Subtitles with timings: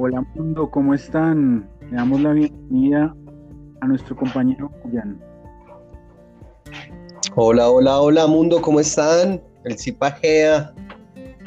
[0.00, 1.68] Hola mundo, ¿cómo están?
[1.90, 3.12] Le damos la bienvenida
[3.80, 5.18] a nuestro compañero Julián.
[7.34, 9.42] Hola, hola, hola mundo, ¿cómo están?
[9.64, 10.72] El Cipagea,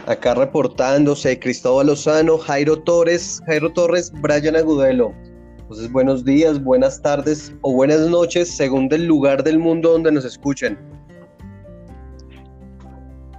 [0.05, 5.13] acá reportándose, Cristóbal Lozano, Jairo Torres, Jairo Torres, Brian Agudelo.
[5.59, 10.26] Entonces, buenos días, buenas tardes o buenas noches, según el lugar del mundo donde nos
[10.26, 10.77] escuchen.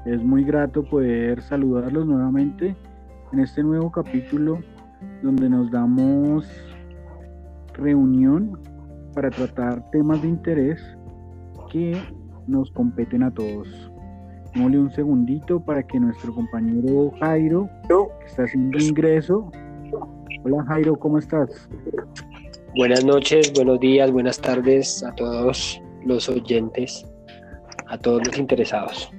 [0.06, 2.74] Es muy grato poder saludarlos nuevamente
[3.34, 4.58] en este nuevo capítulo
[5.22, 6.46] donde nos damos
[7.74, 8.58] reunión
[9.14, 10.80] para tratar temas de interés
[11.70, 12.00] que
[12.46, 13.68] nos competen a todos.
[14.54, 19.50] Démosle un segundito para que nuestro compañero Jairo, que está haciendo ingreso.
[20.44, 21.68] Hola Jairo, ¿cómo estás?
[22.76, 27.06] Buenas noches, buenos días, buenas tardes a todos los oyentes,
[27.86, 29.10] a todos los interesados.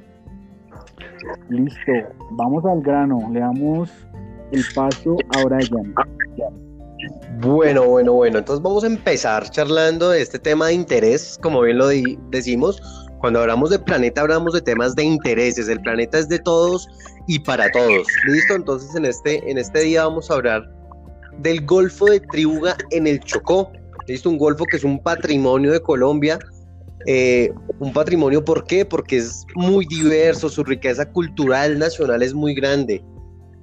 [1.50, 1.92] Listo,
[2.32, 3.92] vamos al grano, le damos
[4.54, 5.94] el paso a Brian.
[7.42, 11.78] Bueno, bueno, bueno, entonces vamos a empezar charlando de este tema de interés, como bien
[11.80, 11.88] lo
[12.30, 12.82] decimos,
[13.20, 16.88] cuando hablamos de planeta hablamos de temas de intereses, el planeta es de todos
[17.28, 18.56] y para todos, ¿listo?
[18.56, 20.72] Entonces en este, en este día vamos a hablar
[21.40, 23.72] del Golfo de Triuga en el Chocó,
[24.08, 24.30] ¿listo?
[24.30, 26.40] Un golfo que es un patrimonio de Colombia,
[27.06, 28.86] eh, un patrimonio, ¿por qué?
[28.86, 33.04] Porque es muy diverso, su riqueza cultural nacional es muy grande.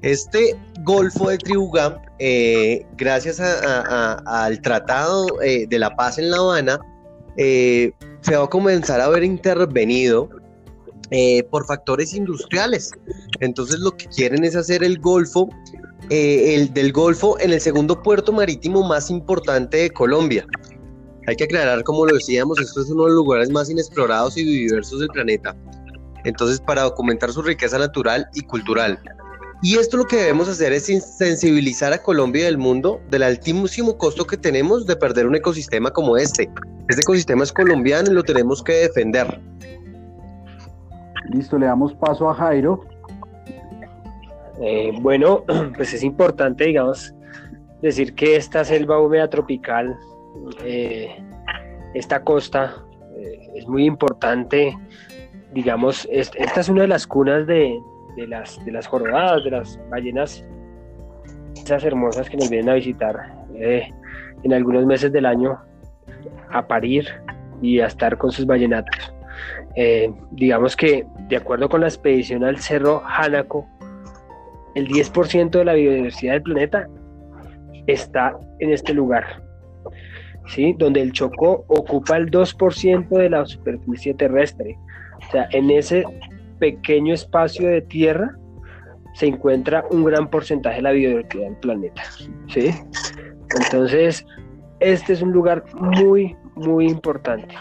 [0.03, 6.81] Este Golfo de Triuga, eh, gracias al Tratado eh, de la Paz en La Habana,
[7.37, 10.29] se va a comenzar a ver intervenido
[11.51, 12.93] por factores industriales.
[13.41, 15.49] Entonces lo que quieren es hacer el Golfo,
[16.09, 20.47] el del Golfo en el segundo puerto marítimo más importante de Colombia.
[21.27, 24.45] Hay que aclarar, como lo decíamos, esto es uno de los lugares más inexplorados y
[24.45, 25.55] diversos del planeta.
[26.25, 28.99] Entonces, para documentar su riqueza natural y cultural.
[29.63, 33.99] Y esto lo que debemos hacer es sensibilizar a Colombia y al mundo del altísimo
[33.99, 36.51] costo que tenemos de perder un ecosistema como este.
[36.89, 39.41] Este ecosistema es colombiano y lo tenemos que defender.
[41.33, 42.85] Listo, le damos paso a Jairo.
[44.63, 45.45] Eh, bueno,
[45.77, 47.15] pues es importante, digamos,
[47.83, 49.97] decir que esta selva húmeda tropical
[50.65, 51.23] eh,
[51.95, 52.77] esta costa
[53.19, 54.77] eh, es muy importante,
[55.53, 57.79] digamos, esta es una de las cunas de,
[58.27, 60.45] las, de las jorobadas, de las ballenas,
[61.55, 63.17] esas hermosas que nos vienen a visitar
[63.55, 63.89] eh,
[64.43, 65.59] en algunos meses del año
[66.51, 67.07] a parir
[67.63, 69.15] y a estar con sus ballenatos.
[70.33, 73.67] digamos que de acuerdo con la expedición al Cerro Hanaco,
[74.75, 76.89] el 10% de la biodiversidad del planeta
[77.87, 79.51] está en este lugar
[80.79, 84.77] donde el Chocó ocupa el 2% de la superficie terrestre.
[85.29, 86.05] O sea, en ese
[86.61, 88.37] pequeño espacio de tierra
[89.15, 92.03] se encuentra un gran porcentaje de la biodiversidad del planeta.
[92.49, 92.71] ¿sí?
[93.61, 94.25] Entonces,
[94.79, 97.55] este es un lugar muy, muy importante.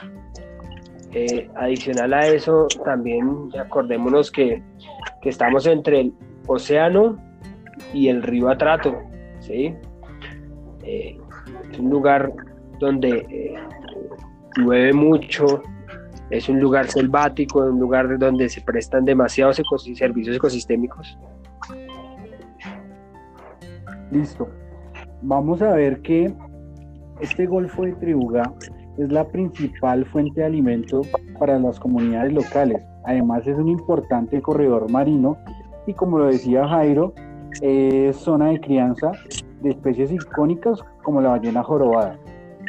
[1.12, 4.62] Eh, adicional a eso, también acordémonos que,
[5.24, 6.14] estamos entre el
[6.48, 7.18] océano
[7.94, 8.96] y el río Atrato.
[9.40, 9.74] ¿sí?
[10.84, 11.18] Eh,
[11.72, 12.32] es un lugar
[12.80, 13.56] donde eh,
[14.56, 15.62] llueve mucho,
[16.30, 19.62] es un lugar selvático, un lugar donde se prestan demasiados
[19.96, 21.18] servicios ecosistémicos.
[24.12, 24.48] Listo.
[25.22, 26.34] Vamos a ver que
[27.20, 28.54] este Golfo de Triuga
[28.98, 31.02] es la principal fuente de alimento
[31.38, 32.82] para las comunidades locales.
[33.06, 35.38] Además es un importante corredor marino
[35.88, 37.14] y como lo decía Jairo,
[37.62, 39.12] es zona de crianza
[39.62, 42.18] de especies icónicas como la ballena jorobada.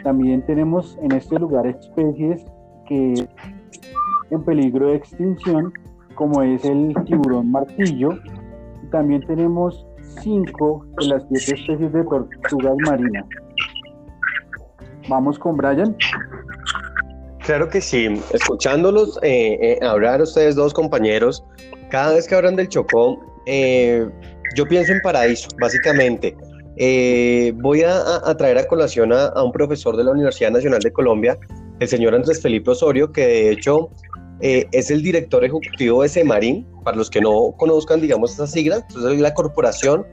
[0.03, 2.45] También tenemos en este lugar especies
[2.91, 3.29] que
[4.31, 5.73] en peligro de extinción,
[6.15, 8.11] como es el tiburón martillo.
[8.91, 9.87] También tenemos
[10.23, 13.25] cinco de las siete especies de tortugas marinas.
[15.09, 15.97] Vamos con Brian.
[17.45, 21.43] Claro que sí, escuchándolos eh, eh, hablar ustedes dos compañeros,
[21.91, 24.09] cada vez que hablan del Chocó, eh,
[24.57, 26.37] yo pienso en paraíso, básicamente.
[27.57, 31.39] Voy a, traer a colación a, un profesor de la Universidad Nacional de Colombia,
[31.81, 33.91] el señor Andrés Felipe Osorio, que de hecho
[34.41, 38.77] eh, es el director ejecutivo de Semarín, para los que no conozcan, digamos, esa sigla,
[38.77, 40.07] entonces es la corporación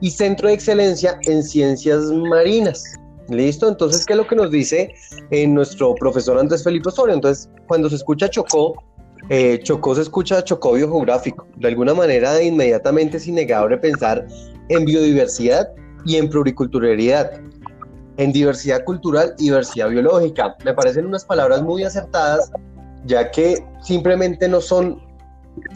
[0.00, 2.84] y Centro de Excelencia en Ciencias Marinas.
[3.28, 3.68] ¿Listo?
[3.68, 4.94] Entonces, ¿qué es lo que nos dice
[5.30, 7.14] eh, nuestro profesor Andrés Felipe Osorio?
[7.14, 8.74] Entonces, cuando se escucha Chocó,
[9.62, 11.46] Chocó se escucha Chocó biogeográfico.
[11.56, 14.26] De alguna manera, inmediatamente es innegable pensar
[14.68, 15.70] en biodiversidad
[16.04, 17.40] y en pluriculturalidad,
[18.16, 20.56] en diversidad cultural y diversidad biológica.
[20.64, 22.50] Me parecen unas palabras muy acertadas,
[23.06, 25.02] ya que simplemente no son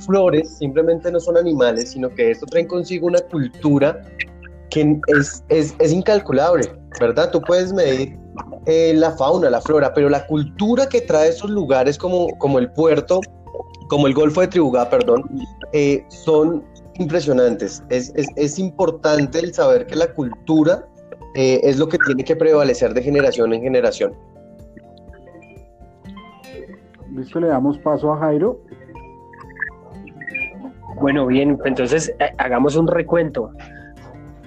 [0.06, 4.02] flores, simplemente no son animales, sino que esto trae consigo una cultura
[4.70, 7.30] que es, es, incalculable, ¿verdad?
[7.30, 8.18] Tú puedes medir
[8.66, 12.70] eh, la fauna, la flora, pero la cultura que trae esos lugares como, como el
[12.72, 13.20] puerto,
[13.88, 15.24] como el Golfo de Tribugá, perdón,
[15.72, 16.64] eh, son
[16.98, 17.82] impresionantes.
[17.88, 20.87] Es, es, es, importante el saber que la cultura
[21.34, 24.12] eh, es lo que tiene que prevalecer de generación en generación.
[27.14, 28.60] Listo, le damos paso a Jairo.
[31.00, 33.50] Bueno, bien, entonces eh, hagamos un recuento.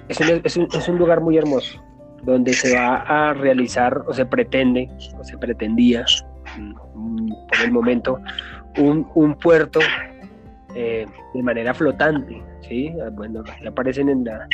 [0.08, 1.82] Es un, es, un, es un, lugar muy hermoso,
[2.24, 6.04] donde se va a realizar, o se pretende, o se pretendía,
[6.58, 8.18] mm, por el momento,
[8.78, 9.80] un, un puerto
[10.74, 12.42] eh, de manera flotante.
[12.68, 12.92] ¿sí?
[13.12, 14.46] Bueno, aparecen en la,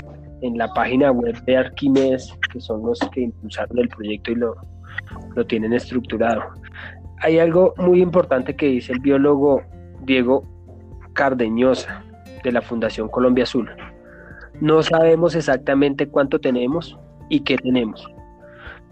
[0.42, 4.56] en la página web de Arquimedes, que son los que impulsaron el proyecto y lo,
[5.34, 6.42] lo tienen estructurado.
[7.20, 9.62] Hay algo muy importante que dice el biólogo
[10.02, 10.44] Diego
[11.14, 12.04] Cardeñosa
[12.44, 13.70] de la Fundación Colombia Azul.
[14.60, 16.98] No sabemos exactamente cuánto tenemos
[17.28, 18.08] y qué tenemos.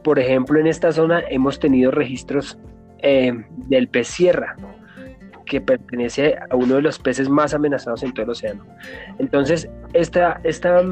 [0.02, 2.58] Por ejemplo, en esta zona hemos tenido registros
[2.98, 3.32] eh,
[3.68, 4.56] del pez sierra,
[5.46, 8.64] que pertenece a uno de los peces más amenazados en todo el océano.
[9.18, 10.82] Entonces, esta, esta,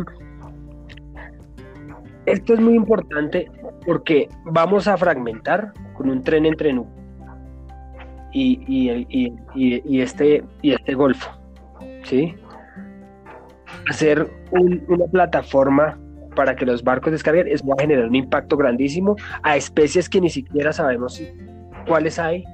[2.26, 3.50] esto es muy importante
[3.86, 7.04] porque vamos a fragmentar con un tren entre nubes
[8.34, 11.30] y, este, y este golfo.
[12.02, 12.34] ¿sí?
[13.88, 15.98] Hacer una plataforma
[16.34, 20.20] para que los barcos descarguen es va a generar un impacto grandísimo a especies que
[20.20, 21.22] ni siquiera sabemos
[21.86, 22.44] cuáles hay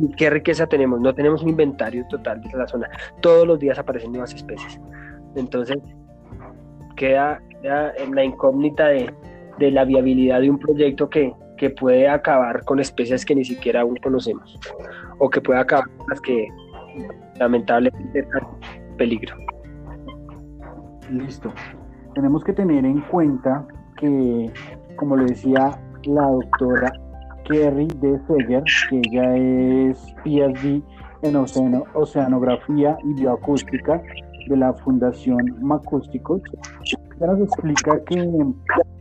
[0.00, 1.00] y qué riqueza tenemos.
[1.00, 2.88] No tenemos un inventario total de la zona.
[3.20, 4.80] Todos los días aparecen nuevas especies.
[5.36, 5.78] Entonces,
[7.00, 9.10] queda, en la incógnita de,
[9.58, 13.80] de la viabilidad de un proyecto que, que puede acabar con especies que ni siquiera
[13.80, 14.60] aún conocemos
[15.18, 16.46] o que puede acabar con las que
[17.38, 19.34] lamentablemente están en peligro.
[21.10, 21.52] Listo.
[22.14, 23.66] Tenemos que tener en cuenta
[23.96, 24.50] que,
[24.96, 26.92] como le decía la doctora
[27.44, 30.82] Kerry de Seger, que ella es PhD
[31.22, 31.36] en
[31.94, 34.02] oceanografía y bioacústica
[34.48, 36.42] de la Fundación Macústicos,
[37.16, 38.20] ella nos explica que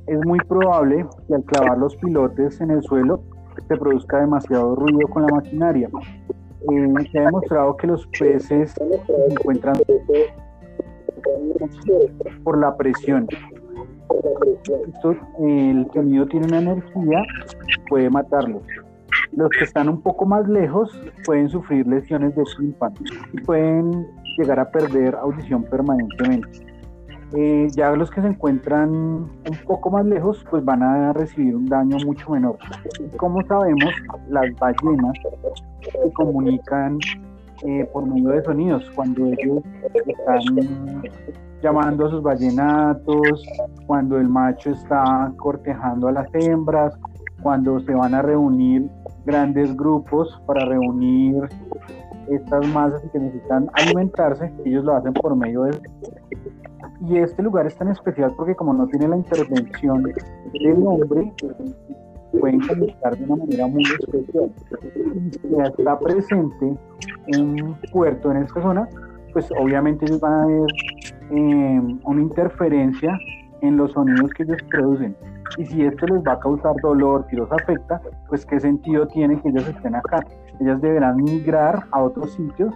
[0.08, 3.22] es muy probable que al clavar los pilotes en el suelo
[3.68, 5.90] se produzca demasiado ruido con la maquinaria.
[6.72, 9.76] Eh, se ha demostrado que los peces se encuentran
[12.44, 13.28] por la presión.
[15.40, 17.24] el sonido tiene una energía,
[17.90, 18.64] puede matarlos.
[19.32, 20.92] Los que están un poco más lejos
[21.26, 22.96] pueden sufrir lesiones de tímpano
[23.34, 24.08] y pueden
[24.40, 26.48] llegar a perder audición permanentemente.
[27.36, 31.68] Eh, ya los que se encuentran un poco más lejos, pues van a recibir un
[31.68, 32.58] daño mucho menor.
[33.18, 33.94] Como sabemos,
[34.30, 35.14] las ballenas
[35.82, 36.98] se comunican
[37.64, 38.90] eh, por medio de sonidos.
[38.96, 39.62] Cuando ellos
[40.08, 41.04] están
[41.62, 43.46] llamando a sus ballenatos,
[43.86, 46.98] cuando el macho está cortejando a las hembras,
[47.44, 48.90] cuando se van a reunir
[49.26, 51.48] grandes grupos para reunir
[52.36, 55.80] estas masas que necesitan alimentarse, ellos lo hacen por medio de
[57.08, 61.32] y este lugar es tan especial porque como no tiene la intervención del hombre,
[62.38, 64.52] pueden comunicar de una manera muy especial.
[65.44, 66.78] Y está presente
[67.38, 68.88] un puerto en esta zona,
[69.32, 70.68] pues obviamente ellos van a ver
[71.32, 73.18] eh, una interferencia
[73.62, 75.16] en los sonidos que ellos producen.
[75.58, 79.42] Y si esto les va a causar dolor, si los afecta, pues qué sentido tiene
[79.42, 80.26] que ellos estén acá.
[80.62, 82.74] Ellas deberán migrar a otros sitios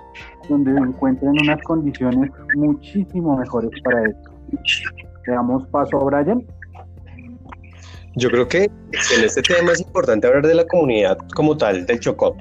[0.50, 4.32] donde encuentren unas condiciones muchísimo mejores para esto.
[5.28, 6.46] Le damos paso a Brian.
[8.16, 12.00] Yo creo que en este tema es importante hablar de la comunidad como tal, del
[12.00, 12.36] Chocó.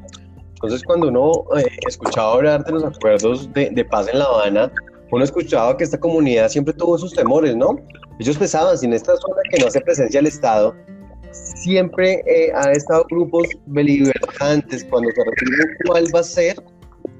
[0.54, 4.70] Entonces, cuando uno eh, escuchaba hablar de los acuerdos de paz en La Habana,
[5.12, 7.76] uno escuchaba que esta comunidad siempre tuvo sus temores, ¿no?
[8.18, 10.74] Ellos pensaban, si en esta zona que no hace presencia el Estado,
[11.32, 16.62] siempre eh, ha estado grupos beligerantes cuando se refieren cuál va a ser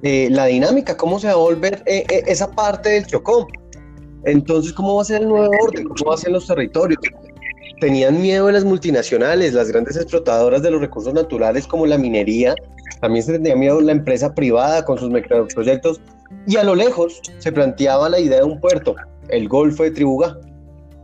[0.02, 3.46] eh, la dinámica, cómo se va a volver eh, esa parte del Chocó.
[4.24, 5.84] Entonces, ¿cómo va a ser el nuevo orden?
[5.88, 7.00] ¿Cómo va a ser los territorios?
[7.80, 12.54] Tenían miedo de las multinacionales, las grandes explotadoras de los recursos naturales como la minería,
[13.00, 15.10] también se tenía miedo la empresa privada con sus
[15.54, 16.00] proyectos
[16.46, 18.94] y a lo lejos se planteaba la idea de un puerto,
[19.28, 20.38] el Golfo de Tribugá.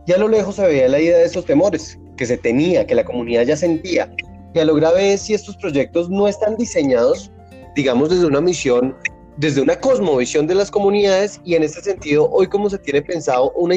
[0.09, 2.95] Y a lo lejos se veía la idea de esos temores que se tenía, que
[2.95, 4.11] la comunidad ya sentía.
[4.55, 7.31] Y a lo grave es si estos proyectos no están diseñados,
[7.75, 8.97] digamos, desde una misión,
[9.37, 13.51] desde una cosmovisión de las comunidades y en este sentido, hoy como se tiene pensado
[13.51, 13.75] una,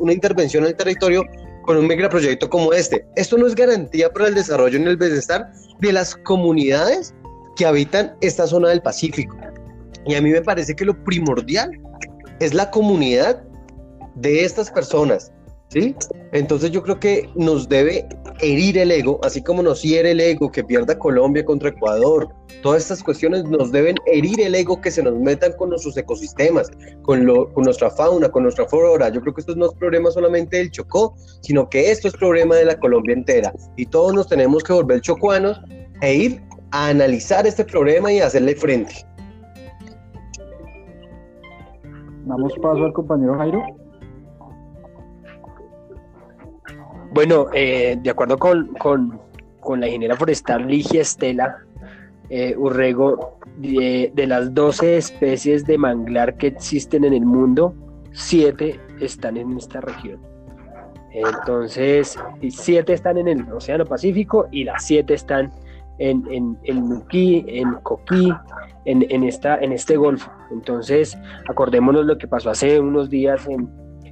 [0.00, 1.22] una intervención en el territorio
[1.66, 3.06] con un megaproyecto como este.
[3.16, 7.14] Esto no es garantía para el desarrollo y el bienestar de las comunidades
[7.56, 9.36] que habitan esta zona del Pacífico.
[10.06, 11.70] Y a mí me parece que lo primordial
[12.40, 13.44] es la comunidad
[14.14, 15.30] de estas personas,
[15.68, 15.94] ¿Sí?
[16.32, 18.08] Entonces yo creo que nos debe
[18.40, 22.28] herir el ego, así como nos hiere el ego que pierda Colombia contra Ecuador.
[22.62, 26.70] Todas estas cuestiones nos deben herir el ego que se nos metan con nuestros ecosistemas,
[27.02, 29.10] con, lo, con nuestra fauna, con nuestra flora.
[29.10, 32.56] Yo creo que esto no es problema solamente del Chocó, sino que esto es problema
[32.56, 33.52] de la Colombia entera.
[33.76, 35.60] Y todos nos tenemos que volver chocuanos
[36.00, 38.94] e ir a analizar este problema y hacerle frente.
[42.24, 43.87] Damos paso al compañero Jairo.
[47.18, 49.20] Bueno, eh, de acuerdo con,
[49.80, 51.64] la ingeniera forestal Ligia Estela
[52.30, 57.74] eh, Urrego, de, las 12 especies de manglar que existen en el mundo,
[58.12, 60.20] 7 están en esta región.
[61.10, 62.16] Entonces,
[62.48, 65.50] 7 están en el Océano Pacífico y las 7 están
[65.98, 68.32] en, en, en Nuquí, en Coquí,
[68.84, 70.30] en, en, esta, en este golfo.
[70.52, 73.68] Entonces, acordémonos lo que pasó hace unos días en,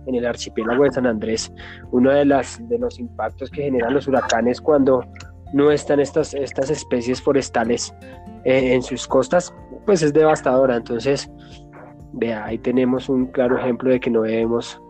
[0.06, 1.52] en el archipiélago de San Andrés,
[1.90, 5.04] uno de, las, de los impactos que generan los huracanes cuando
[5.52, 7.94] no están estas, especies forestales
[8.44, 10.76] eh, en sus costas, pues es devastadora.
[10.76, 11.30] Entonces,
[12.12, 14.80] vea, ahí tenemos un claro ejemplo de que no debemos,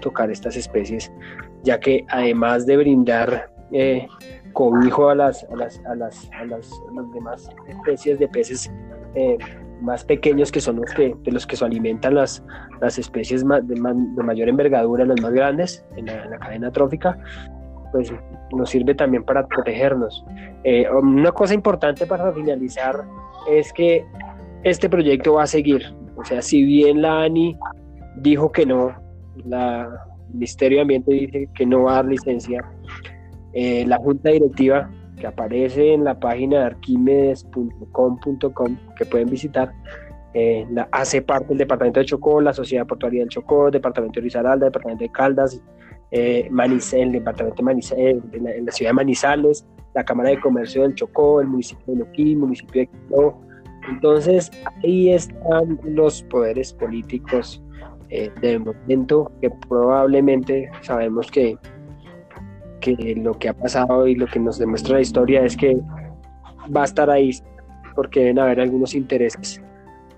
[0.00, 1.12] tocar estas especies,
[1.62, 4.06] ya que además de brindar eh,
[4.52, 6.70] cobijo a las, a las, a las, a las,
[7.12, 8.70] demás especies de peces
[9.14, 9.36] eh,
[9.82, 12.42] más pequeños que son los que, de los que se alimentan las,
[12.80, 17.18] las especies de, mayor envergadura, las más grandes en la, cadena trófica,
[17.90, 18.12] pues
[18.52, 20.24] nos sirve también para protegernos.
[20.64, 23.04] Eh, una cosa importante para finalizar
[23.50, 24.04] es que
[24.62, 25.94] este proyecto va a seguir.
[26.16, 27.58] O sea, si bien la ANI
[28.16, 28.94] dijo que no,
[29.44, 29.88] la
[30.32, 32.64] Ministerio de Ambiente dice que no va a dar licencia,
[33.52, 34.90] eh, la Junta Directiva
[35.22, 39.72] que aparece en la página de arquimedes.com.com que pueden visitar,
[40.34, 44.18] eh, la, hace parte del Departamento de Chocó, la Sociedad Portuaria del Chocó, el Departamento
[44.18, 45.62] de Risaralda, el Departamento de Caldas,
[46.10, 48.16] eh, el Departamento de Manizales,
[48.64, 49.64] la, Ciudad de Manizales,
[49.94, 53.40] la Cámara de Comercio del Chocó, el municipio de Loquí, el municipio de Quito.
[53.88, 54.50] Entonces,
[54.82, 57.62] ahí están los poderes políticos
[58.10, 61.56] eh, del momento que probablemente sabemos que
[62.82, 65.80] que lo que ha pasado y lo que nos demuestra la historia es que
[66.74, 67.30] va a estar ahí
[67.94, 69.62] porque deben haber algunos intereses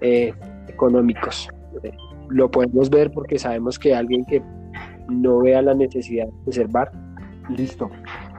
[0.01, 0.33] eh,
[0.69, 1.49] económicos.
[2.29, 4.43] lo podemos ver porque sabemos que alguien que
[5.09, 6.91] no vea la necesidad de preservar.
[7.51, 7.91] Listo.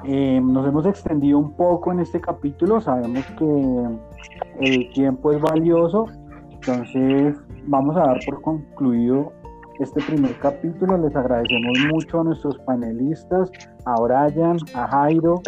[0.06, 6.06] Eh, nos hemos extendido un poco en este capítulo, sabemos que el tiempo es valioso,
[6.52, 7.36] entonces
[7.68, 9.32] vamos a dar por concluido
[9.80, 10.98] este primer capítulo.
[10.98, 13.52] Les agradecemos mucho a nuestros panelistas,
[13.86, 15.42] a Brian, a Jairo,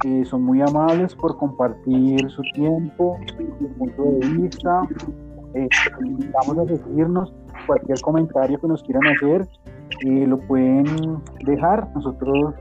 [0.00, 3.18] que son muy amables por compartir su tiempo,
[3.58, 4.82] su punto de vista.
[5.54, 5.68] Eh,
[6.32, 7.32] vamos a seguirnos
[7.66, 9.48] cualquier comentario que nos quieran hacer,
[10.04, 10.84] eh, lo pueden
[11.44, 11.88] dejar.
[11.94, 12.54] Nosotros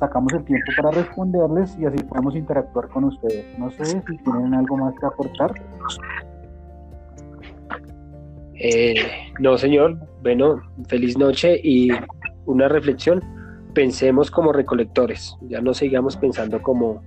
[0.00, 3.46] sacamos el tiempo para responderles y así podemos interactuar con ustedes.
[3.58, 5.54] No sé si tienen algo más que aportar.
[8.54, 8.94] Eh,
[9.38, 9.98] no, señor.
[10.22, 11.90] Bueno, feliz noche y
[12.46, 13.22] una reflexión.
[13.74, 17.02] Pensemos como recolectores, ya no sigamos pensando como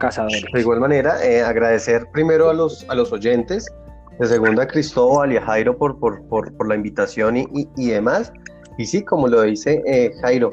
[0.00, 0.44] cazadores.
[0.52, 3.70] De igual manera, eh, agradecer primero a los, a los oyentes,
[4.18, 7.46] de segunda a Cristóbal y a Jairo por, por, por, la invitación y,
[7.76, 8.32] y, demás.
[8.78, 10.52] Y sí, como lo dice eh, Jairo,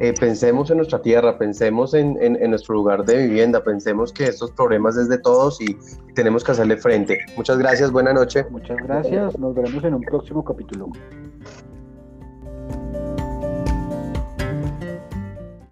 [0.00, 2.16] eh, pensemos en nuestra tierra, pensemos en,
[2.50, 5.76] nuestro lugar de vivienda, pensemos que estos problemas es de todos y
[6.14, 7.18] tenemos que hacerle frente.
[7.36, 8.44] Muchas gracias, buena noche.
[8.50, 10.90] Muchas gracias, nos veremos en un próximo capítulo.